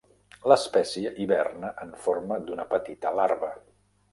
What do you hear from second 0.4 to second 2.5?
L'espècie hiberna en forma